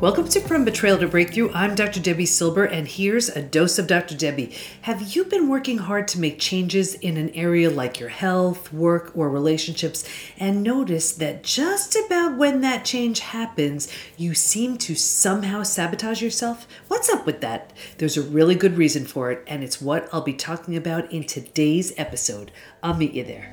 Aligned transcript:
Welcome 0.00 0.28
to 0.28 0.40
From 0.40 0.64
Betrayal 0.64 0.98
to 0.98 1.08
Breakthrough. 1.08 1.50
I'm 1.52 1.74
Dr. 1.74 1.98
Debi 1.98 2.24
Silber, 2.24 2.64
and 2.64 2.86
here's 2.86 3.28
a 3.30 3.42
dose 3.42 3.80
of 3.80 3.88
Dr. 3.88 4.14
Debi. 4.14 4.56
Have 4.82 5.16
you 5.16 5.24
been 5.24 5.48
working 5.48 5.78
hard 5.78 6.06
to 6.08 6.20
make 6.20 6.38
changes 6.38 6.94
in 6.94 7.16
an 7.16 7.30
area 7.30 7.68
like 7.68 7.98
your 7.98 8.08
health, 8.08 8.72
work, 8.72 9.10
or 9.16 9.28
relationships, 9.28 10.08
and 10.38 10.62
notice 10.62 11.10
that 11.14 11.42
just 11.42 11.96
about 11.96 12.36
when 12.36 12.60
that 12.60 12.84
change 12.84 13.18
happens, 13.18 13.92
you 14.16 14.34
seem 14.34 14.78
to 14.78 14.94
somehow 14.94 15.64
sabotage 15.64 16.22
yourself? 16.22 16.68
What's 16.86 17.08
up 17.08 17.26
with 17.26 17.40
that? 17.40 17.72
There's 17.96 18.16
a 18.16 18.22
really 18.22 18.54
good 18.54 18.78
reason 18.78 19.04
for 19.04 19.32
it, 19.32 19.42
and 19.48 19.64
it's 19.64 19.82
what 19.82 20.08
I'll 20.12 20.20
be 20.20 20.32
talking 20.32 20.76
about 20.76 21.10
in 21.10 21.24
today's 21.24 21.92
episode. 21.96 22.52
I'll 22.84 22.94
meet 22.94 23.14
you 23.14 23.24
there. 23.24 23.52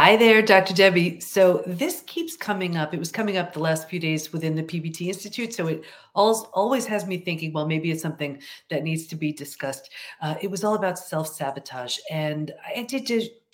Hi 0.00 0.14
there, 0.14 0.42
Dr. 0.42 0.74
Debi. 0.74 1.20
So 1.20 1.64
this 1.66 2.04
keeps 2.06 2.36
coming 2.36 2.76
up. 2.76 2.94
It 2.94 3.00
was 3.00 3.10
coming 3.10 3.36
up 3.36 3.52
the 3.52 3.58
last 3.58 3.88
few 3.88 3.98
days 3.98 4.32
within 4.32 4.54
the 4.54 4.62
PBT 4.62 5.08
Institute. 5.08 5.52
So 5.52 5.66
it 5.66 5.82
always 6.14 6.86
has 6.86 7.04
me 7.04 7.18
thinking, 7.18 7.52
well, 7.52 7.66
maybe 7.66 7.90
it's 7.90 8.00
something 8.00 8.40
that 8.70 8.84
needs 8.84 9.08
to 9.08 9.16
be 9.16 9.32
discussed. 9.32 9.90
Uh, 10.22 10.36
it 10.40 10.52
was 10.52 10.62
all 10.62 10.76
about 10.76 11.00
self 11.00 11.26
sabotage. 11.26 11.98
And 12.12 12.52
I 12.64 12.84
did 12.84 13.08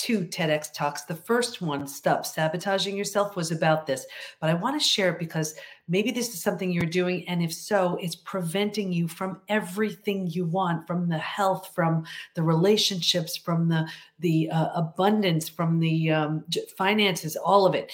two 0.05 0.21
TEDx 0.27 0.71
talks. 0.71 1.05
The 1.05 1.15
first 1.15 1.63
one, 1.63 1.87
Stop 1.87 2.27
Sabotaging 2.27 2.95
Yourself, 2.95 3.37
was 3.37 3.51
about 3.51 3.87
this. 3.87 4.05
But 4.39 4.51
I 4.51 4.55
want 4.55 4.79
to 4.79 4.87
share 4.87 5.09
it 5.09 5.19
because 5.19 5.55
maybe 5.89 6.11
this 6.11 6.35
is 6.35 6.43
something 6.43 6.71
you're 6.71 6.85
doing. 6.85 7.27
And 7.27 7.43
if 7.43 7.55
so, 7.55 7.97
it's 8.03 8.15
preventing 8.15 8.93
you 8.93 9.09
from 9.09 9.41
everything 9.49 10.27
you 10.27 10.45
want 10.45 10.87
from 10.87 11.09
the 11.09 11.17
health, 11.17 11.71
from 11.75 12.05
the 12.35 12.43
relationships, 12.43 13.35
from 13.35 13.71
the, 13.71 13.89
the 14.19 14.51
uh, 14.51 14.73
abundance, 14.75 15.49
from 15.49 15.79
the 15.79 16.11
um, 16.11 16.45
finances, 16.77 17.35
all 17.35 17.65
of 17.65 17.75
it. 17.75 17.91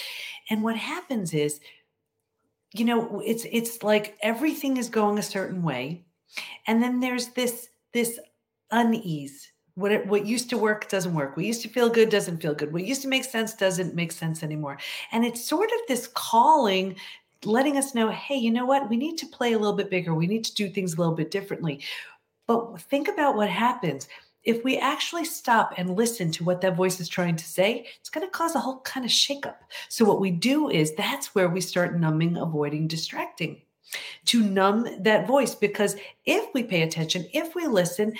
And 0.50 0.64
what 0.64 0.76
happens 0.76 1.32
is, 1.32 1.60
you 2.72 2.84
know, 2.84 3.22
it's 3.24 3.46
it's 3.52 3.84
like 3.84 4.16
everything 4.20 4.78
is 4.78 4.88
going 4.88 5.16
a 5.18 5.22
certain 5.22 5.62
way. 5.62 6.04
And 6.66 6.82
then 6.82 6.98
there's 6.98 7.28
this 7.28 7.68
this 7.92 8.18
unease 8.72 9.49
what 9.80 9.92
it, 9.92 10.06
what 10.06 10.26
used 10.26 10.50
to 10.50 10.58
work 10.58 10.88
doesn't 10.88 11.14
work. 11.14 11.36
What 11.36 11.46
used 11.46 11.62
to 11.62 11.68
feel 11.68 11.88
good 11.88 12.10
doesn't 12.10 12.40
feel 12.40 12.54
good. 12.54 12.72
What 12.72 12.84
used 12.84 13.02
to 13.02 13.08
make 13.08 13.24
sense 13.24 13.54
doesn't 13.54 13.94
make 13.94 14.12
sense 14.12 14.42
anymore. 14.42 14.78
And 15.12 15.24
it's 15.24 15.44
sort 15.44 15.70
of 15.72 15.78
this 15.88 16.08
calling 16.14 16.96
letting 17.44 17.78
us 17.78 17.94
know, 17.94 18.10
hey, 18.10 18.36
you 18.36 18.50
know 18.50 18.66
what? 18.66 18.90
We 18.90 18.96
need 18.96 19.16
to 19.18 19.26
play 19.26 19.54
a 19.54 19.58
little 19.58 19.76
bit 19.76 19.88
bigger. 19.88 20.14
We 20.14 20.26
need 20.26 20.44
to 20.44 20.54
do 20.54 20.68
things 20.68 20.94
a 20.94 20.98
little 20.98 21.14
bit 21.14 21.30
differently. 21.30 21.80
But 22.46 22.80
think 22.82 23.08
about 23.08 23.36
what 23.36 23.48
happens 23.48 24.08
if 24.44 24.64
we 24.64 24.78
actually 24.78 25.24
stop 25.24 25.74
and 25.76 25.96
listen 25.96 26.30
to 26.32 26.44
what 26.44 26.60
that 26.62 26.76
voice 26.76 26.98
is 26.98 27.08
trying 27.08 27.36
to 27.36 27.44
say, 27.44 27.86
it's 27.98 28.08
going 28.08 28.26
to 28.26 28.30
cause 28.30 28.54
a 28.54 28.60
whole 28.60 28.80
kind 28.80 29.04
of 29.04 29.12
shakeup. 29.12 29.56
So, 29.88 30.04
what 30.04 30.20
we 30.20 30.30
do 30.30 30.70
is 30.70 30.94
that's 30.94 31.34
where 31.34 31.48
we 31.48 31.60
start 31.60 31.98
numbing, 31.98 32.36
avoiding, 32.36 32.88
distracting 32.88 33.60
to 34.26 34.42
numb 34.42 34.86
that 35.02 35.26
voice. 35.26 35.54
Because 35.54 35.96
if 36.24 36.52
we 36.54 36.62
pay 36.62 36.82
attention, 36.82 37.26
if 37.34 37.54
we 37.54 37.66
listen, 37.66 38.14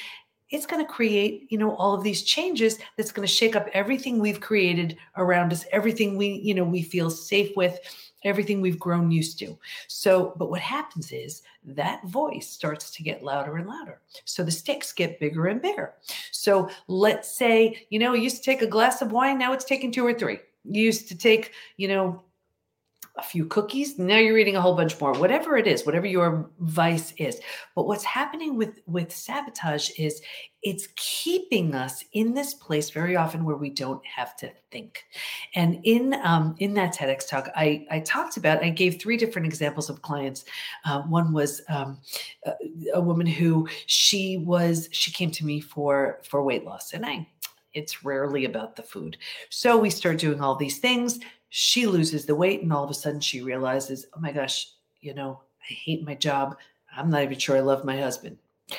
it's 0.51 0.67
going 0.67 0.85
to 0.85 0.93
create 0.93 1.47
you 1.51 1.59
know 1.59 1.75
all 1.77 1.95
of 1.95 2.03
these 2.03 2.23
changes 2.23 2.79
that's 2.97 3.13
going 3.13 3.27
to 3.27 3.33
shake 3.33 3.57
up 3.57 3.69
everything 3.73 4.19
we've 4.19 4.41
created 4.41 4.97
around 5.17 5.53
us 5.53 5.65
everything 5.73 6.17
we 6.17 6.29
you 6.43 6.55
know 6.55 6.65
we 6.65 6.83
feel 6.83 7.11
safe 7.11 7.57
with 7.57 7.79
everything 8.25 8.61
we've 8.61 8.79
grown 8.79 9.11
used 9.11 9.39
to. 9.39 9.59
So 9.89 10.35
but 10.37 10.51
what 10.51 10.61
happens 10.61 11.13
is 11.13 11.43
that 11.65 12.05
voice 12.07 12.49
starts 12.49 12.91
to 12.93 13.03
get 13.03 13.23
louder 13.23 13.57
and 13.57 13.69
louder. 13.69 14.01
So 14.25 14.43
the 14.43 14.51
stakes 14.51 14.93
get 14.93 15.21
bigger 15.21 15.47
and 15.47 15.61
bigger. 15.61 15.95
So 16.31 16.71
let's 16.89 17.31
say 17.35 17.87
you 17.91 17.99
know 17.99 18.13
used 18.15 18.37
to 18.37 18.43
take 18.43 18.63
a 18.63 18.67
glass 18.67 19.03
of 19.03 19.13
wine 19.13 19.39
now 19.39 19.53
it's 19.53 19.65
taking 19.65 19.93
two 19.93 20.07
or 20.07 20.15
three. 20.15 20.41
You 20.65 20.83
used 20.83 21.09
to 21.09 21.17
take 21.17 21.53
you 21.77 21.89
know 21.89 22.23
a 23.17 23.23
few 23.23 23.45
cookies 23.47 23.99
now 23.99 24.17
you're 24.17 24.39
eating 24.39 24.57
a 24.57 24.61
whole 24.61 24.75
bunch 24.75 24.99
more 25.01 25.13
whatever 25.15 25.57
it 25.57 25.67
is 25.67 25.85
whatever 25.85 26.07
your 26.07 26.49
vice 26.61 27.13
is. 27.17 27.41
But 27.75 27.87
what's 27.87 28.05
happening 28.05 28.57
with 28.57 28.81
with 28.87 29.13
sabotage 29.13 29.91
is 29.99 30.23
it's 30.63 30.89
keeping 30.97 31.75
us 31.75 32.05
in 32.13 32.35
this 32.35 32.55
place 32.55 32.91
very 32.91 33.17
often 33.17 33.45
where 33.45 33.57
we 33.57 33.71
don't 33.71 34.05
have 34.05 34.37
to 34.37 34.51
think. 34.71 35.05
And 35.55 35.81
in 35.85 36.15
um, 36.23 36.55
in 36.59 36.75
that 36.75 36.95
tedx 36.95 37.29
talk 37.29 37.49
i 37.57 37.87
i 37.91 38.01
talked 38.01 38.37
about 38.37 38.63
i 38.63 38.71
gave 38.71 39.01
three 39.01 39.17
different 39.17 39.47
examples 39.47 39.91
of 39.91 40.03
clients. 40.03 40.45
Uh, 40.85 41.03
one 41.03 41.33
was 41.33 41.63
um, 41.69 41.99
a, 42.47 42.53
a 42.95 43.01
woman 43.01 43.27
who 43.27 43.69
she 43.87 44.39
was 44.39 44.89
she 44.93 45.11
came 45.11 45.31
to 45.33 45.45
me 45.45 45.61
for 45.61 46.21
for 46.23 46.43
weight 46.43 46.65
loss 46.65 46.93
and 46.93 47.05
i 47.05 47.27
it's 47.73 48.05
rarely 48.05 48.45
about 48.47 48.75
the 48.75 48.83
food. 48.83 49.17
So 49.49 49.79
we 49.79 49.91
start 49.91 50.19
doing 50.19 50.41
all 50.41 50.57
these 50.57 50.79
things 50.79 51.21
she 51.51 51.87
loses 51.87 52.25
the 52.25 52.35
weight 52.35 52.63
and 52.63 52.73
all 52.73 52.85
of 52.85 52.91
a 52.91 52.95
sudden 52.95 53.21
she 53.21 53.43
realizes, 53.43 54.07
oh 54.17 54.21
my 54.21 54.33
gosh, 54.33 54.69
you 55.01 55.15
know, 55.15 55.41
I 55.69 55.73
hate 55.73 56.05
my 56.05 56.15
job. 56.15 56.57
I'm 56.97 57.11
not 57.11 57.23
even 57.23 57.39
sure 57.39 57.57
I 57.57 57.61
love 57.61 57.85
my 57.85 58.01
husband. 58.01 58.39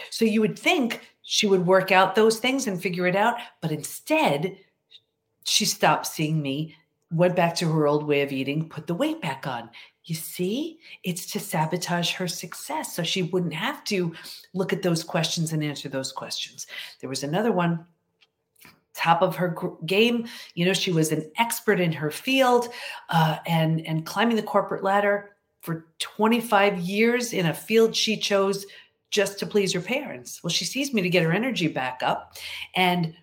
So 0.10 0.26
you 0.26 0.42
would 0.42 0.58
think 0.58 1.02
she 1.22 1.48
would 1.48 1.66
work 1.66 1.92
out 1.92 2.16
those 2.16 2.40
things 2.40 2.68
and 2.68 2.82
figure 2.82 3.08
it 3.08 3.16
out. 3.16 3.36
But 3.62 3.72
instead, 3.72 4.58
she 5.44 5.66
stopped 5.66 6.08
seeing 6.08 6.42
me, 6.42 6.76
went 7.12 7.36
back 7.36 7.56
to 7.56 7.72
her 7.72 7.88
old 7.88 8.06
way 8.06 8.22
of 8.22 8.32
eating, 8.32 8.70
put 8.70 8.88
the 8.88 8.96
weight 8.96 9.22
back 9.22 9.46
on. 9.48 9.70
You 10.06 10.16
see, 10.16 10.80
it's 11.04 11.26
to 11.34 11.40
sabotage 11.40 12.14
her 12.14 12.28
success. 12.28 12.96
So 12.96 13.04
she 13.04 13.24
wouldn't 13.24 13.54
have 13.54 13.84
to 13.86 14.14
look 14.54 14.72
at 14.72 14.82
those 14.82 15.04
questions 15.04 15.52
and 15.52 15.64
answer 15.64 15.90
those 15.90 16.12
questions. 16.12 16.68
There 17.02 17.10
was 17.10 17.24
another 17.24 17.52
one 17.52 17.86
top 18.94 19.22
of 19.22 19.36
her 19.38 19.56
game. 19.86 20.28
You 20.54 20.66
know, 20.66 20.74
she 20.74 20.92
was 20.92 21.12
an 21.12 21.32
expert 21.38 21.80
in 21.80 21.92
her 21.94 22.12
field 22.12 22.68
uh, 23.10 23.38
and 23.46 23.86
and 23.86 24.06
climbing 24.06 24.36
the 24.36 24.44
corporate 24.44 24.84
ladder 24.84 25.36
for 25.62 25.86
25 26.00 26.80
years 26.80 27.34
in 27.34 27.46
a 27.46 27.54
field 27.54 27.96
she 27.96 28.18
chose 28.18 28.66
just 29.12 29.40
to 29.40 29.46
please 29.46 29.74
her 29.74 29.82
parents. 29.82 30.42
Well, 30.44 30.52
she 30.52 30.66
sees 30.66 30.94
me 30.94 31.02
to 31.02 31.10
get 31.10 31.24
her 31.24 31.34
energy 31.34 31.68
back 31.68 32.02
up, 32.02 32.38
and 32.76 33.14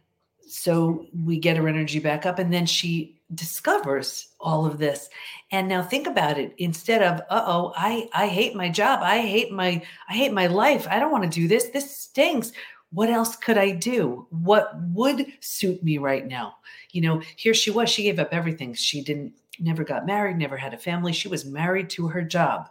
so 0.47 1.07
we 1.25 1.39
get 1.39 1.57
her 1.57 1.69
energy 1.69 1.99
back 1.99 2.27
up, 2.27 2.39
and 2.39 2.53
then 2.53 2.67
she 2.67 3.19
discovers 3.35 4.29
all 4.41 4.65
of 4.65 4.79
this. 4.79 5.09
And 5.51 5.69
now 5.69 5.83
think 5.83 6.07
about 6.07 6.39
it 6.39 6.55
instead 6.57 7.03
of 7.03 7.21
uh-oh 7.29 7.75
i 7.77 8.09
i 8.15 8.27
hate 8.27 8.55
my 8.55 8.71
job. 8.71 9.01
I 9.03 9.21
hate 9.21 9.53
my 9.53 9.83
i 10.09 10.15
hate 10.15 10.33
my 10.33 10.47
life. 10.47 10.87
I 10.89 10.99
don't 10.99 11.13
want 11.13 11.25
to 11.25 11.41
do 11.41 11.49
this. 11.49 11.67
This 11.67 11.95
stinks 11.95 12.53
what 12.91 13.11
else 13.11 13.37
could 13.37 13.59
I 13.59 13.71
do? 13.71 14.27
What 14.31 14.73
would 14.93 15.27
suit 15.41 15.83
me 15.83 15.99
right 15.99 16.27
now? 16.27 16.57
You 16.93 17.03
know, 17.03 17.23
here 17.37 17.55
she 17.55 17.71
was, 17.71 17.91
she 17.91 18.05
gave 18.05 18.19
up 18.19 18.33
everything. 18.33 18.75
She 18.75 19.03
didn't, 19.03 19.35
never 19.59 19.85
got 19.85 20.07
married, 20.07 20.39
never 20.39 20.57
had 20.57 20.75
a 20.75 20.79
family. 20.79 21.13
She 21.13 21.29
was 21.29 21.45
married 21.45 21.91
to 21.91 22.09
her 22.09 22.23
job, 22.23 22.71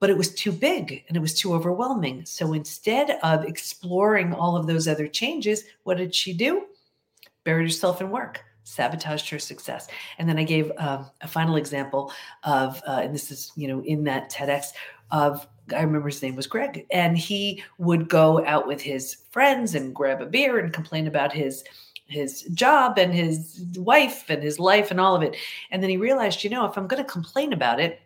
but 0.00 0.10
it 0.10 0.16
was 0.16 0.34
too 0.34 0.52
big 0.52 1.04
and 1.08 1.16
it 1.16 1.20
was 1.20 1.34
too 1.34 1.52
overwhelming. 1.54 2.24
So 2.24 2.52
instead 2.54 3.18
of 3.22 3.44
exploring 3.44 4.32
all 4.32 4.56
of 4.56 4.66
those 4.66 4.88
other 4.88 5.06
changes, 5.06 5.64
what 5.82 5.98
did 5.98 6.14
she 6.14 6.32
do? 6.32 6.66
Buried 7.44 7.64
herself 7.64 8.00
in 8.00 8.10
work 8.10 8.42
sabotaged 8.64 9.28
her 9.28 9.38
success. 9.38 9.88
And 10.18 10.28
then 10.28 10.38
I 10.38 10.44
gave 10.44 10.70
um, 10.78 11.10
a 11.20 11.28
final 11.28 11.56
example 11.56 12.12
of, 12.44 12.80
uh, 12.86 13.00
and 13.02 13.14
this 13.14 13.30
is, 13.30 13.52
you 13.56 13.68
know, 13.68 13.82
in 13.82 14.04
that 14.04 14.30
TEDx 14.30 14.68
of 15.10 15.46
I 15.72 15.82
remember 15.82 16.08
his 16.08 16.22
name 16.22 16.36
was 16.36 16.46
Greg, 16.46 16.86
and 16.90 17.16
he 17.16 17.62
would 17.78 18.08
go 18.08 18.44
out 18.46 18.66
with 18.66 18.80
his 18.80 19.16
friends 19.30 19.74
and 19.74 19.94
grab 19.94 20.20
a 20.20 20.26
beer 20.26 20.58
and 20.58 20.72
complain 20.72 21.06
about 21.06 21.32
his 21.32 21.64
his 22.06 22.42
job 22.52 22.98
and 22.98 23.14
his 23.14 23.64
wife 23.76 24.28
and 24.28 24.42
his 24.42 24.58
life 24.58 24.90
and 24.90 25.00
all 25.00 25.16
of 25.16 25.22
it. 25.22 25.34
And 25.70 25.82
then 25.82 25.88
he 25.88 25.96
realized, 25.96 26.44
you 26.44 26.50
know, 26.50 26.66
if 26.66 26.76
I'm 26.76 26.86
going 26.86 27.02
to 27.02 27.10
complain 27.10 27.52
about 27.52 27.80
it, 27.80 28.00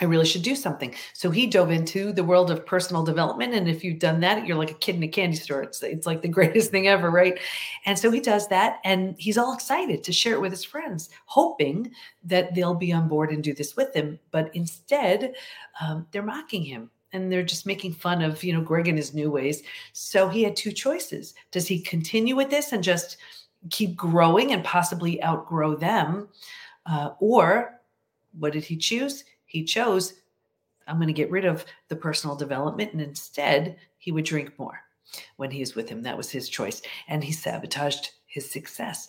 I 0.00 0.04
really 0.04 0.26
should 0.26 0.42
do 0.42 0.54
something. 0.54 0.94
So 1.12 1.30
he 1.30 1.46
dove 1.46 1.70
into 1.70 2.12
the 2.12 2.22
world 2.22 2.50
of 2.50 2.64
personal 2.64 3.02
development. 3.02 3.54
And 3.54 3.68
if 3.68 3.82
you've 3.82 3.98
done 3.98 4.20
that, 4.20 4.46
you're 4.46 4.56
like 4.56 4.70
a 4.70 4.74
kid 4.74 4.96
in 4.96 5.02
a 5.02 5.08
candy 5.08 5.36
store. 5.36 5.62
It's, 5.62 5.82
it's 5.82 6.06
like 6.06 6.22
the 6.22 6.28
greatest 6.38 6.70
thing 6.70 6.86
ever, 6.86 7.10
right? 7.10 7.38
And 7.84 7.98
so 7.98 8.10
he 8.10 8.20
does 8.20 8.46
that 8.48 8.78
and 8.84 9.16
he's 9.18 9.38
all 9.38 9.54
excited 9.54 10.04
to 10.04 10.12
share 10.12 10.34
it 10.34 10.40
with 10.40 10.52
his 10.52 10.64
friends, 10.64 11.10
hoping 11.26 11.90
that 12.24 12.54
they'll 12.54 12.74
be 12.74 12.92
on 12.92 13.08
board 13.08 13.30
and 13.30 13.42
do 13.42 13.52
this 13.52 13.76
with 13.76 13.94
him. 13.94 14.18
But 14.30 14.54
instead, 14.54 15.34
um, 15.80 16.06
they're 16.12 16.22
mocking 16.22 16.62
him 16.62 16.90
and 17.12 17.32
they're 17.32 17.42
just 17.42 17.66
making 17.66 17.94
fun 17.94 18.22
of, 18.22 18.44
you 18.44 18.52
know, 18.52 18.60
Greg 18.60 18.86
and 18.86 18.98
his 18.98 19.14
new 19.14 19.30
ways. 19.30 19.62
So 19.92 20.28
he 20.28 20.42
had 20.42 20.54
two 20.54 20.72
choices. 20.72 21.34
Does 21.50 21.66
he 21.66 21.80
continue 21.80 22.36
with 22.36 22.50
this 22.50 22.72
and 22.72 22.84
just 22.84 23.16
keep 23.70 23.96
growing 23.96 24.52
and 24.52 24.62
possibly 24.62 25.22
outgrow 25.24 25.74
them? 25.74 26.28
Uh, 26.86 27.10
or 27.18 27.80
what 28.38 28.52
did 28.52 28.64
he 28.64 28.76
choose? 28.76 29.24
He 29.48 29.64
chose, 29.64 30.14
I'm 30.86 30.96
going 30.96 31.08
to 31.08 31.12
get 31.12 31.30
rid 31.30 31.44
of 31.44 31.64
the 31.88 31.96
personal 31.96 32.36
development. 32.36 32.92
And 32.92 33.02
instead, 33.02 33.76
he 33.98 34.12
would 34.12 34.24
drink 34.24 34.58
more 34.58 34.80
when 35.36 35.50
he 35.50 35.60
was 35.60 35.74
with 35.74 35.88
him. 35.88 36.02
That 36.02 36.16
was 36.16 36.30
his 36.30 36.48
choice. 36.48 36.80
And 37.08 37.24
he 37.24 37.32
sabotaged 37.32 38.12
his 38.26 38.50
success. 38.50 39.08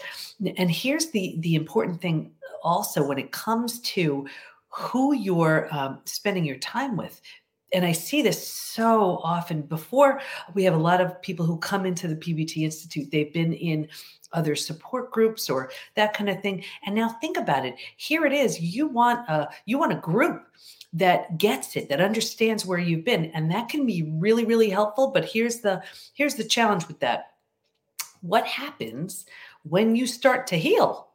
And 0.58 0.72
here's 0.72 1.12
the, 1.12 1.36
the 1.40 1.56
important 1.56 2.02
thing 2.02 2.32
also 2.64 3.06
when 3.06 3.20
it 3.20 3.32
comes 3.32 3.80
to 3.82 4.28
who 4.70 5.14
you're 5.14 5.68
um, 5.74 6.00
spending 6.06 6.46
your 6.46 6.58
time 6.58 6.96
with 6.96 7.22
and 7.74 7.86
I 7.86 7.92
see 7.92 8.22
this 8.22 8.48
so 8.48 9.20
often 9.24 9.62
before 9.62 10.22
we 10.54 10.64
have 10.64 10.74
a 10.74 10.78
lot 10.78 11.02
of 11.02 11.22
people 11.22 11.46
who 11.46 11.58
come 11.58 11.86
into 11.86 12.08
the 12.08 12.16
PBT 12.16 12.64
Institute. 12.64 13.12
They've 13.12 13.34
been 13.34 13.54
in 13.54 13.88
other 14.34 14.56
support 14.56 15.12
groups 15.12 15.50
or 15.50 15.72
that 15.96 16.14
kind 16.14 16.30
of 16.30 16.42
thing. 16.42 16.64
And 16.86 16.96
now 16.96 17.10
think 17.10 17.38
about 17.38 17.66
it. 17.66 17.76
Here 17.98 18.26
it 18.26 18.34
is. 18.34 18.60
You 18.60 18.88
want 18.88 19.28
a 19.30 19.50
you 19.66 19.78
want 19.78 19.94
a 19.94 19.98
group 19.98 20.46
that 20.94 21.38
gets 21.38 21.76
it, 21.76 21.90
that 21.90 22.02
understands 22.02 22.66
where 22.66 22.80
you've 22.80 23.06
been. 23.06 23.26
And 23.26 23.52
that 23.52 23.70
can 23.70 23.86
be 23.86 24.04
really, 24.04 24.46
really 24.46 24.70
helpful. 24.70 25.12
But 25.12 25.26
here's 25.26 25.60
the 25.60 25.84
here's 26.14 26.36
the 26.36 26.44
challenge 26.44 26.88
with 26.88 27.00
that. 27.00 27.34
What 28.22 28.46
happens 28.46 29.26
when 29.64 29.96
you 29.96 30.08
start 30.08 30.48
to 30.48 30.58
heal? 30.58 31.09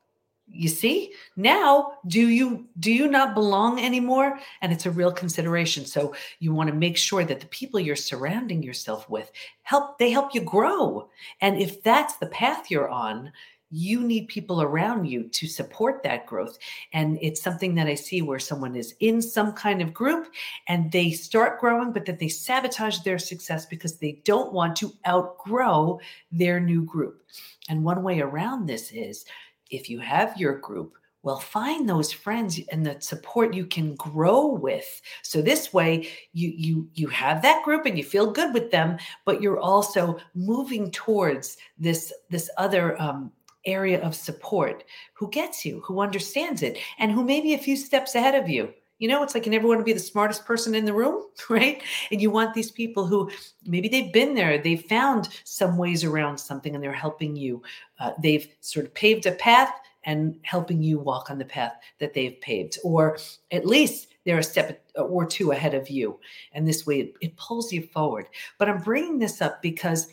You 0.47 0.69
see? 0.69 1.13
Now 1.37 1.95
do 2.07 2.29
you 2.29 2.67
do 2.79 2.93
you 2.93 3.09
not 3.09 3.35
belong 3.35 3.81
anymore? 3.81 4.39
And 4.61 4.73
it's 4.73 4.87
a 4.87 4.91
real 4.91 5.13
consideration. 5.13 5.85
So 5.87 6.15
you 6.39 6.53
want 6.53 6.69
to 6.69 6.75
make 6.75 6.97
sure 6.97 7.25
that 7.25 7.41
the 7.41 7.47
people 7.47 7.81
you're 7.81 7.97
surrounding 7.97 8.63
yourself 8.63 9.09
with 9.09 9.31
help 9.63 9.99
they 9.99 10.11
help 10.11 10.35
you 10.35 10.41
grow. 10.41 11.09
And 11.41 11.59
if 11.59 11.83
that's 11.83 12.17
the 12.17 12.27
path 12.27 12.71
you're 12.71 12.89
on 12.89 13.33
you 13.75 14.01
need 14.01 14.29
people 14.29 14.63
around 14.63 15.05
you 15.05 15.25
to 15.25 15.49
support 15.49 16.01
that 16.05 16.27
growth. 16.27 16.59
And 16.93 17.19
it's 17.21 17.43
something 17.43 17.75
that 17.75 17.89
i 17.89 17.95
see 17.95 18.23
where 18.23 18.39
someone 18.39 18.77
is 18.77 18.95
in 19.01 19.21
some 19.21 19.53
kind 19.53 19.83
of 19.83 19.93
group 19.93 20.29
and 20.69 20.93
they 20.93 21.11
start 21.11 21.59
growing 21.59 21.91
but 21.91 22.05
that 22.07 22.21
they 22.21 22.29
sabotage 22.29 23.01
their 23.01 23.19
success 23.19 23.67
because 23.67 23.99
they 23.99 24.21
don't 24.25 24.53
want 24.53 24.77
to 24.77 24.93
outgrow 25.09 25.99
their 26.31 26.61
new 26.61 26.85
group. 26.85 27.23
And 27.69 27.83
one 27.83 28.05
way 28.05 28.21
around 28.21 28.67
this 28.67 28.93
is 28.93 29.25
if 29.71 29.89
you 29.89 30.01
have 30.01 30.37
your 30.37 30.59
group, 30.59 30.95
well, 31.25 31.39
find 31.39 31.89
those 31.89 32.13
friends 32.13 32.61
and 32.71 32.85
the 32.85 33.01
support 33.01 33.55
you 33.55 33.65
can 33.67 33.95
grow 33.95 34.47
with. 34.47 35.01
So 35.23 35.41
this 35.41 35.73
way 35.73 36.09
you 36.35 36.53
you 36.55 36.89
you 36.95 37.09
have 37.09 37.41
that 37.43 37.65
group 37.65 37.87
and 37.87 37.97
you 37.97 38.05
feel 38.05 38.31
good 38.31 38.53
with 38.53 38.71
them, 38.71 38.99
but 39.25 39.41
you're 39.41 39.59
also 39.59 40.19
moving 40.35 40.91
towards 40.91 41.57
this 41.79 42.13
this 42.29 42.51
other 42.59 43.01
um, 43.01 43.33
area 43.65 44.03
of 44.03 44.15
support 44.15 44.85
who 45.15 45.31
gets 45.31 45.65
you, 45.65 45.81
who 45.81 46.01
understands 46.01 46.63
it, 46.63 46.79
and 46.99 47.11
who 47.11 47.25
may 47.25 47.41
be 47.41 47.55
a 47.55 47.59
few 47.59 47.77
steps 47.77 48.15
ahead 48.15 48.35
of 48.35 48.49
you. 48.49 48.73
You 48.99 49.09
know, 49.09 49.23
it's 49.23 49.35
like 49.35 49.45
you 49.45 49.51
never 49.51 49.67
want 49.67 49.81
to 49.81 49.85
be 49.85 49.93
the 49.93 49.99
smartest 49.99 50.45
person 50.45 50.75
in 50.75 50.85
the 50.85 50.93
room, 50.93 51.25
right? 51.51 51.83
And 52.11 52.21
you 52.21 52.31
want 52.31 52.55
these 52.55 52.71
people 52.71 53.07
who 53.07 53.31
maybe 53.65 53.89
they've 53.89 54.13
been 54.13 54.35
there, 54.35 54.59
they've 54.59 54.85
found 54.85 55.29
some 55.45 55.77
ways 55.77 56.05
around 56.05 56.39
something, 56.39 56.75
and 56.75 56.83
they're 56.83 56.93
helping 56.93 57.37
you. 57.37 57.63
Uh, 57.99 58.13
they've 58.23 58.47
sort 58.61 58.87
of 58.87 58.95
paved 58.95 59.27
a 59.27 59.33
path 59.33 59.73
and 60.05 60.39
helping 60.43 60.83
you 60.83 60.99
walk 60.99 61.31
on 61.31 61.39
the 61.39 61.45
path 61.45 61.73
that 61.99 62.15
they've 62.15 62.41
paved, 62.41 62.79
or 62.85 63.19
at 63.51 63.67
least 63.67 64.09
they're 64.25 64.39
a 64.39 64.43
step 64.43 64.85
or 64.97 65.27
two 65.27 65.53
ahead 65.53 65.75
of 65.75 65.89
you. 65.89 66.19
And 66.53 66.67
this 66.67 66.87
way 66.87 67.01
it, 67.01 67.15
it 67.21 67.37
pulls 67.37 67.73
you 67.73 67.83
forward. 67.93 68.29
But 68.59 68.69
I'm 68.69 68.83
bringing 68.83 69.19
this 69.19 69.43
up 69.43 69.61
because 69.63 70.13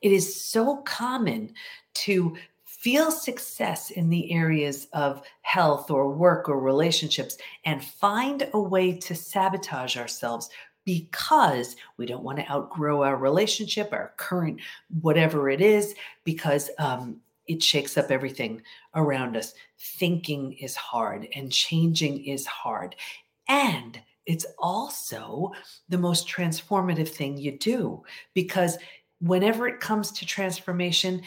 it 0.00 0.12
is 0.12 0.40
so 0.40 0.78
common 0.78 1.52
to 1.94 2.36
feel 2.82 3.12
success 3.12 3.90
in 3.90 4.08
the 4.08 4.32
areas 4.32 4.88
of 4.92 5.22
health 5.42 5.88
or 5.88 6.10
work 6.10 6.48
or 6.48 6.58
relationships 6.58 7.38
and 7.64 7.84
find 7.84 8.48
a 8.54 8.60
way 8.60 8.92
to 8.92 9.14
sabotage 9.14 9.96
ourselves 9.96 10.50
because 10.84 11.76
we 11.96 12.06
don't 12.06 12.24
want 12.24 12.38
to 12.38 12.50
outgrow 12.50 13.04
our 13.04 13.16
relationship, 13.16 13.92
our 13.92 14.12
current 14.16 14.60
whatever 15.00 15.48
it 15.48 15.60
is, 15.60 15.94
because 16.24 16.70
um, 16.80 17.20
it 17.46 17.62
shakes 17.62 17.96
up 17.96 18.10
everything 18.10 18.60
around 18.96 19.36
us. 19.36 19.54
Thinking 19.78 20.54
is 20.54 20.74
hard 20.74 21.28
and 21.36 21.52
changing 21.52 22.24
is 22.24 22.46
hard. 22.46 22.96
And 23.48 24.00
it's 24.26 24.46
also 24.58 25.52
the 25.88 25.98
most 25.98 26.28
transformative 26.28 27.08
thing 27.08 27.36
you 27.36 27.58
do 27.58 28.02
because 28.34 28.76
whenever 29.20 29.68
it 29.68 29.78
comes 29.78 30.10
to 30.10 30.26
transformation, 30.26 31.22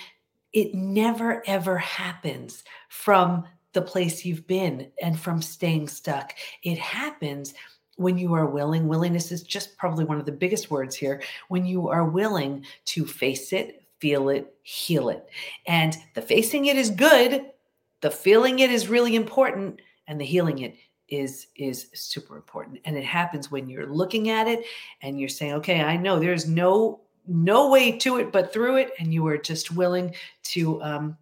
it 0.55 0.73
never 0.73 1.43
ever 1.45 1.77
happens 1.77 2.63
from 2.87 3.43
the 3.73 3.81
place 3.81 4.23
you've 4.23 4.47
been 4.47 4.89
and 5.01 5.19
from 5.19 5.41
staying 5.41 5.89
stuck. 5.89 6.33
It 6.63 6.79
happens 6.79 7.53
when 7.97 8.17
you 8.17 8.33
are 8.33 8.45
willing. 8.45 8.87
Willingness 8.87 9.33
is 9.33 9.43
just 9.43 9.77
probably 9.77 10.05
one 10.05 10.17
of 10.17 10.25
the 10.25 10.31
biggest 10.31 10.71
words 10.71 10.95
here. 10.95 11.21
When 11.49 11.65
you 11.65 11.89
are 11.89 12.05
willing 12.05 12.65
to 12.85 13.05
face 13.05 13.51
it, 13.51 13.83
feel 13.99 14.29
it, 14.29 14.55
heal 14.63 15.09
it. 15.09 15.27
And 15.67 15.95
the 16.13 16.21
facing 16.21 16.65
it 16.65 16.77
is 16.77 16.89
good, 16.89 17.51
the 17.99 18.11
feeling 18.11 18.59
it 18.59 18.71
is 18.71 18.87
really 18.87 19.15
important, 19.15 19.81
and 20.07 20.19
the 20.21 20.25
healing 20.25 20.59
it 20.59 20.77
is 21.07 21.47
is 21.55 21.87
super 21.93 22.35
important 22.35 22.79
and 22.83 22.97
it 22.97 23.03
happens 23.03 23.51
when 23.51 23.69
you're 23.69 23.85
looking 23.85 24.31
at 24.31 24.47
it 24.47 24.65
and 25.03 25.19
you're 25.19 25.29
saying 25.29 25.53
okay 25.53 25.83
i 25.83 25.95
know 25.95 26.19
there's 26.19 26.47
no 26.47 26.99
no 27.27 27.69
way 27.69 27.97
to 27.99 28.17
it 28.17 28.31
but 28.31 28.53
through 28.53 28.77
it, 28.77 28.91
and 28.99 29.13
you 29.13 29.25
are 29.27 29.37
just 29.37 29.71
willing 29.71 30.15
to 30.43 30.81
um, 30.81 31.17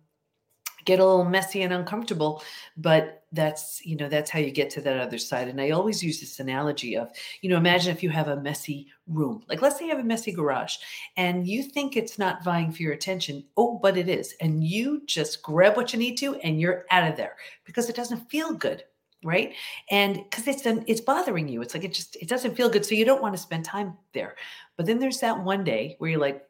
get 0.86 1.00
a 1.00 1.06
little 1.06 1.26
messy 1.26 1.62
and 1.62 1.74
uncomfortable. 1.74 2.44
But 2.78 3.24
that's 3.32 3.84
you 3.86 3.96
know 3.96 4.10
that's 4.10 4.30
how 4.30 4.40
you 4.40 4.52
get 4.52 4.70
to 4.72 4.82
that 4.82 5.00
other 5.00 5.18
side. 5.18 5.48
And 5.48 5.60
I 5.60 5.72
always 5.72 6.04
use 6.04 6.20
this 6.20 6.40
analogy 6.40 6.96
of 6.96 7.12
you 7.42 7.50
know 7.50 7.58
imagine 7.58 7.96
if 7.96 8.04
you 8.04 8.10
have 8.10 8.28
a 8.28 8.42
messy 8.42 8.88
room, 9.08 9.44
like 9.50 9.62
let's 9.62 9.80
say 9.80 9.86
you 9.86 9.92
have 9.92 10.04
a 10.04 10.08
messy 10.08 10.32
garage, 10.32 10.78
and 11.18 11.48
you 11.48 11.64
think 11.64 11.96
it's 11.96 12.20
not 12.20 12.44
vying 12.44 12.72
for 12.72 12.84
your 12.84 12.94
attention. 12.94 13.44
Oh, 13.58 13.80
but 13.82 13.98
it 13.98 14.10
is, 14.10 14.36
and 14.40 14.64
you 14.64 15.02
just 15.06 15.42
grab 15.42 15.76
what 15.76 15.94
you 15.94 16.00
need 16.00 16.18
to, 16.18 16.36
and 16.36 16.60
you're 16.60 16.86
out 16.92 17.10
of 17.10 17.18
there 17.18 17.36
because 17.66 17.90
it 17.90 17.96
doesn't 17.96 18.30
feel 18.30 18.54
good 18.54 18.84
right 19.24 19.54
and 19.90 20.16
because 20.30 20.48
it's 20.48 20.64
it's 20.66 21.02
bothering 21.02 21.48
you 21.48 21.62
it's 21.62 21.74
like 21.74 21.84
it 21.84 21.94
just 21.94 22.16
it 22.18 22.28
doesn't 22.28 22.56
feel 22.56 22.70
good 22.70 22.86
so 22.86 22.94
you 22.94 23.06
don't 23.06 23.22
want 23.22 23.34
to 23.34 23.42
spend 23.42 23.64
time 23.64 23.96
there 24.14 24.36
but 24.78 24.86
then 24.86 25.00
there's 25.00 25.20
that 25.20 25.44
one 25.44 25.64
day 25.64 25.96
where 26.00 26.10
you're 26.10 26.20
like 26.20 26.48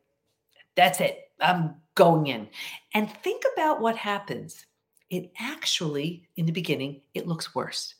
that's 0.76 1.02
it. 1.02 1.30
I'm 1.40 1.76
going 1.96 2.28
in. 2.28 2.48
And 2.94 3.12
think 3.18 3.44
about 3.54 3.82
what 3.82 3.96
happens. 3.96 4.66
It 5.10 5.32
actually 5.40 6.28
in 6.36 6.46
the 6.46 6.52
beginning 6.52 7.02
it 7.14 7.28
looks 7.28 7.54
worse. 7.54 7.96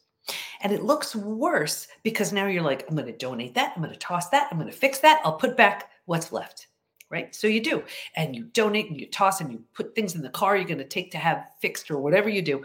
And 0.62 0.72
it 0.72 0.84
looks 0.84 1.16
worse 1.16 1.88
because 2.02 2.32
now 2.32 2.48
you're 2.48 2.64
like 2.64 2.86
i'm 2.88 2.96
going 2.96 3.08
to 3.08 3.18
donate 3.18 3.54
that. 3.56 3.74
I'm 3.76 3.84
going 3.84 3.94
to 3.94 4.00
toss 4.00 4.30
that. 4.30 4.48
I'm 4.50 4.58
going 4.58 4.72
to 4.72 4.78
fix 4.78 5.00
that. 5.00 5.22
I'll 5.24 5.36
put 5.36 5.58
back 5.58 5.90
what's 6.06 6.32
left. 6.32 6.68
Right? 7.10 7.36
So 7.36 7.46
you 7.46 7.62
do, 7.62 7.84
and 8.16 8.36
you 8.36 8.46
donate 8.46 8.90
and 8.90 9.00
you 9.00 9.06
toss 9.06 9.40
and 9.40 9.52
you 9.52 9.64
put 9.76 9.94
things 9.94 10.16
in 10.16 10.24
the 10.24 10.30
car 10.30 10.56
you're 10.56 10.66
going 10.66 10.80
to 10.80 10.84
take 10.84 11.12
to 11.12 11.20
have 11.20 11.46
fixed 11.62 11.92
or 11.92 12.00
whatever 12.00 12.28
you 12.28 12.42
do, 12.42 12.64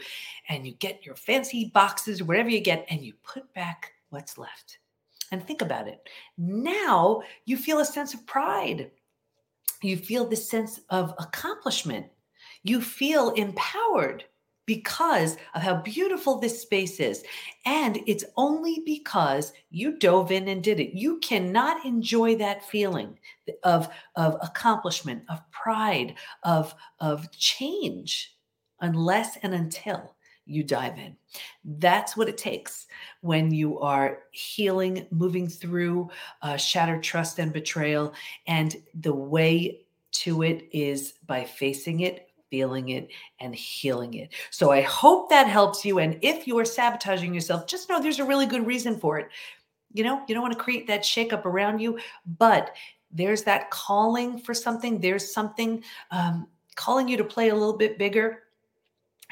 and 0.48 0.66
you 0.66 0.72
get 0.72 1.04
your 1.04 1.16
fancy 1.16 1.66
boxes 1.74 2.22
or 2.22 2.24
whatever 2.24 2.48
you 2.48 2.60
get, 2.60 2.86
and 2.88 3.04
you 3.04 3.12
put 3.22 3.52
back 3.52 3.92
what's 4.08 4.38
left. 4.38 4.78
And 5.30 5.46
think 5.46 5.62
about 5.62 5.88
it. 5.88 6.08
Now 6.36 7.22
you 7.44 7.56
feel 7.56 7.80
a 7.80 7.84
sense 7.84 8.14
of 8.14 8.26
pride. 8.26 8.90
You 9.82 9.96
feel 9.96 10.26
this 10.26 10.48
sense 10.48 10.80
of 10.90 11.14
accomplishment. 11.18 12.06
You 12.62 12.80
feel 12.80 13.30
empowered 13.30 14.24
because 14.68 15.38
of 15.54 15.62
how 15.62 15.76
beautiful 15.76 16.38
this 16.38 16.60
space 16.60 17.00
is. 17.00 17.24
And 17.64 18.00
it's 18.06 18.24
only 18.36 18.82
because 18.84 19.54
you 19.70 19.98
dove 19.98 20.30
in 20.30 20.46
and 20.46 20.62
did 20.62 20.78
it. 20.78 20.94
You 20.94 21.18
cannot 21.20 21.86
enjoy 21.86 22.36
that 22.36 22.64
feeling 22.64 23.18
of, 23.64 23.88
of 24.14 24.36
accomplishment, 24.42 25.24
of 25.30 25.40
pride, 25.50 26.16
of, 26.42 26.74
of 27.00 27.32
change 27.32 28.36
unless 28.80 29.38
and 29.42 29.54
until 29.54 30.14
you 30.48 30.64
dive 30.64 30.98
in. 30.98 31.16
That's 31.64 32.16
what 32.16 32.28
it 32.28 32.38
takes 32.38 32.86
when 33.20 33.52
you 33.52 33.78
are 33.80 34.20
healing, 34.30 35.06
moving 35.10 35.46
through 35.46 36.10
uh, 36.42 36.56
shattered 36.56 37.02
trust 37.02 37.38
and 37.38 37.52
betrayal. 37.52 38.14
And 38.46 38.74
the 38.94 39.14
way 39.14 39.82
to 40.12 40.42
it 40.42 40.68
is 40.72 41.14
by 41.26 41.44
facing 41.44 42.00
it, 42.00 42.30
feeling 42.50 42.88
it 42.88 43.10
and 43.40 43.54
healing 43.54 44.14
it. 44.14 44.32
So 44.50 44.70
I 44.70 44.80
hope 44.80 45.28
that 45.28 45.46
helps 45.46 45.84
you. 45.84 45.98
And 45.98 46.18
if 46.22 46.46
you 46.46 46.58
are 46.58 46.64
sabotaging 46.64 47.34
yourself, 47.34 47.66
just 47.66 47.88
know 47.88 48.00
there's 48.00 48.20
a 48.20 48.24
really 48.24 48.46
good 48.46 48.66
reason 48.66 48.98
for 48.98 49.18
it. 49.18 49.28
You 49.92 50.04
know, 50.04 50.22
you 50.28 50.34
don't 50.34 50.42
want 50.42 50.56
to 50.56 50.62
create 50.62 50.86
that 50.86 51.02
shakeup 51.02 51.44
around 51.44 51.80
you, 51.80 51.98
but 52.38 52.74
there's 53.10 53.42
that 53.44 53.70
calling 53.70 54.38
for 54.38 54.54
something. 54.54 55.00
There's 55.00 55.32
something 55.32 55.82
um, 56.10 56.46
calling 56.74 57.08
you 57.08 57.16
to 57.16 57.24
play 57.24 57.48
a 57.48 57.54
little 57.54 57.76
bit 57.76 57.98
bigger. 57.98 58.44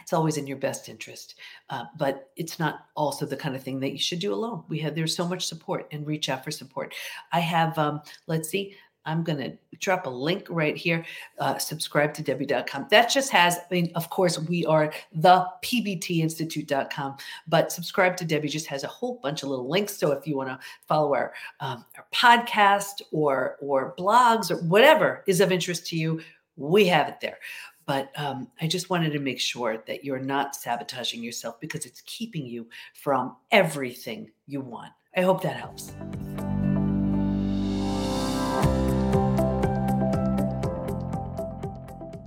It's 0.07 0.13
always 0.13 0.37
in 0.37 0.47
your 0.47 0.57
best 0.57 0.89
interest, 0.89 1.35
uh, 1.69 1.87
but 1.99 2.31
it's 2.37 2.61
not 2.61 2.87
also 2.95 3.27
the 3.27 3.37
kind 3.37 3.57
of 3.57 3.65
thing 3.65 3.81
that 3.81 3.91
you 3.91 3.99
should 3.99 4.21
do 4.21 4.33
alone. 4.33 4.63
We 4.69 4.79
have 4.79 4.95
there's 4.95 5.17
so 5.17 5.27
much 5.27 5.45
support 5.45 5.89
and 5.91 6.07
reach 6.07 6.29
out 6.29 6.45
for 6.45 6.53
support. 6.53 6.95
I 7.33 7.41
have, 7.41 7.77
um, 7.77 8.03
let's 8.29 8.49
see, 8.49 8.77
I'm 9.05 9.25
going 9.25 9.39
to 9.39 9.59
drop 9.79 10.07
a 10.07 10.11
link 10.11 10.47
right 10.49 10.77
here. 10.77 11.05
Uh, 11.41 11.59
subscribe 11.59 12.15
to 12.15 12.23
Debi.com. 12.23 12.87
That 12.89 13.11
just 13.11 13.31
has, 13.31 13.57
I 13.57 13.75
mean, 13.75 13.91
of 13.97 14.09
course, 14.09 14.39
we 14.39 14.65
are 14.67 14.93
the 15.13 15.45
PBTinstitute.com, 15.65 17.17
but 17.49 17.73
subscribe 17.73 18.17
to 18.19 18.25
Debi 18.25 18.49
just 18.49 18.69
has 18.69 18.85
a 18.85 18.89
whole 18.89 19.19
bunch 19.25 19.43
of 19.43 19.49
little 19.49 19.69
links. 19.69 19.97
So 19.97 20.13
if 20.13 20.25
you 20.25 20.37
want 20.37 20.51
to 20.51 20.59
follow 20.87 21.15
our, 21.15 21.35
um, 21.59 21.85
our 21.97 22.07
podcast 22.15 23.03
or, 23.11 23.57
or 23.61 23.93
blogs 23.99 24.53
or 24.53 24.59
whatever 24.69 25.25
is 25.27 25.41
of 25.41 25.51
interest 25.51 25.85
to 25.89 25.97
you, 25.97 26.21
we 26.57 26.87
have 26.87 27.09
it 27.09 27.21
there. 27.21 27.39
But 27.87 28.11
um, 28.19 28.49
I 28.61 28.67
just 28.67 28.91
wanted 28.91 29.13
to 29.13 29.21
make 29.21 29.41
sure 29.41 29.83
that 29.87 30.05
you're 30.05 30.19
not 30.19 30.57
sabotaging 30.57 31.23
yourself 31.23 31.61
because 31.61 31.87
it's 31.87 32.03
keeping 32.03 32.45
you 32.45 32.69
from 32.95 33.37
everything 33.53 34.31
you 34.47 34.61
want. 34.61 34.93
I 35.17 35.23
hope 35.23 35.41
that 35.43 35.57
helps. 35.57 35.93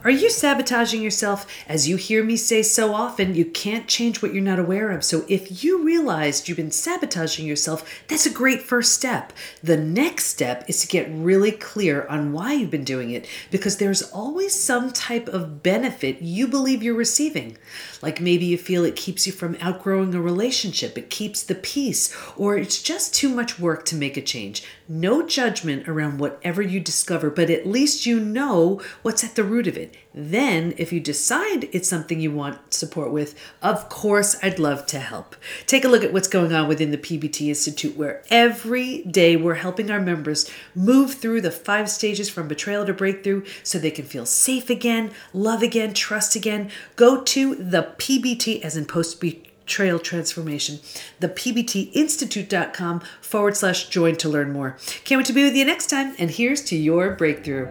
Are 0.01 0.09
you 0.09 0.29
sabotaging 0.29 1.01
yourself? 1.01 1.45
As 1.67 1.89
you 1.89 1.97
hear 1.97 2.23
me 2.23 2.37
say 2.37 2.63
so 2.63 2.93
often, 2.93 3.35
you 3.35 3.43
can't 3.43 3.85
change 3.85 4.21
what 4.21 4.33
you're 4.33 4.41
not 4.41 4.57
aware 4.57 4.91
of. 4.91 5.03
So 5.03 5.25
if 5.27 5.61
you 5.61 5.83
realized 5.83 6.47
you've 6.47 6.55
been 6.55 6.71
sabotaging 6.71 7.45
yourself, 7.45 8.01
that's 8.07 8.25
a 8.25 8.31
great 8.31 8.61
first 8.61 8.93
step. 8.93 9.33
The 9.61 9.75
next 9.75 10.27
step 10.27 10.63
is 10.69 10.79
to 10.79 10.87
get 10.87 11.11
really 11.11 11.51
clear 11.51 12.07
on 12.07 12.31
why 12.31 12.53
you've 12.53 12.71
been 12.71 12.85
doing 12.85 13.11
it 13.11 13.27
because 13.51 13.75
there's 13.75 14.01
always 14.01 14.57
some 14.57 14.93
type 14.93 15.27
of 15.27 15.61
benefit 15.63 16.21
you 16.21 16.47
believe 16.47 16.81
you're 16.81 16.93
receiving. 16.93 17.57
Like 18.01 18.21
maybe 18.21 18.45
you 18.45 18.57
feel 18.57 18.85
it 18.85 18.95
keeps 18.95 19.27
you 19.27 19.33
from 19.33 19.57
outgrowing 19.59 20.15
a 20.15 20.21
relationship, 20.21 20.97
it 20.97 21.09
keeps 21.09 21.43
the 21.43 21.55
peace, 21.55 22.15
or 22.37 22.57
it's 22.57 22.81
just 22.81 23.13
too 23.13 23.27
much 23.27 23.59
work 23.59 23.83
to 23.87 23.97
make 23.97 24.15
a 24.15 24.21
change. 24.21 24.63
No 24.91 25.21
judgment 25.21 25.87
around 25.87 26.17
whatever 26.17 26.63
you 26.63 26.79
discover, 26.79 27.29
but 27.29 27.51
at 27.51 27.67
least 27.67 28.07
you 28.07 28.19
know 28.19 28.81
what's 29.03 29.23
at 29.23 29.35
the 29.35 29.43
root 29.43 29.67
of 29.67 29.77
it. 29.77 29.95
Then, 30.15 30.73
if 30.77 30.91
you 30.91 30.99
decide 30.99 31.69
it's 31.71 31.87
something 31.87 32.19
you 32.19 32.31
want 32.31 32.73
support 32.73 33.11
with, 33.11 33.39
of 33.61 33.87
course, 33.87 34.35
I'd 34.41 34.57
love 34.57 34.87
to 34.87 34.97
help. 34.97 35.35
Take 35.67 35.85
a 35.85 35.87
look 35.87 36.03
at 36.03 36.11
what's 36.11 36.27
going 36.27 36.53
on 36.53 36.67
within 36.67 36.89
the 36.89 36.97
PBT 36.97 37.49
Institute, 37.49 37.95
where 37.95 38.23
every 38.31 39.03
day 39.03 39.35
we're 39.35 39.53
helping 39.53 39.91
our 39.91 40.01
members 40.01 40.49
move 40.73 41.13
through 41.13 41.41
the 41.41 41.51
five 41.51 41.87
stages 41.87 42.27
from 42.27 42.47
betrayal 42.47 42.87
to 42.87 42.93
breakthrough 42.93 43.45
so 43.61 43.77
they 43.77 43.91
can 43.91 44.05
feel 44.05 44.25
safe 44.25 44.71
again, 44.71 45.11
love 45.33 45.61
again, 45.61 45.93
trust 45.93 46.35
again. 46.35 46.71
Go 46.95 47.21
to 47.21 47.53
the 47.53 47.93
PBT, 47.99 48.61
as 48.61 48.75
in 48.75 48.85
post 48.85 49.21
betrayal 49.69 49.99
transformation, 49.99 50.79
the 51.19 51.29
pbtinstitute.com 51.29 53.01
forward 53.21 53.55
slash 53.55 53.87
join 53.89 54.15
to 54.15 54.27
learn 54.27 54.51
more. 54.51 54.75
Can't 55.03 55.19
wait 55.19 55.27
to 55.27 55.33
be 55.33 55.43
with 55.43 55.55
you 55.55 55.63
next 55.63 55.91
time, 55.91 56.15
and 56.17 56.31
here's 56.31 56.63
to 56.63 56.75
your 56.75 57.11
breakthrough. 57.11 57.67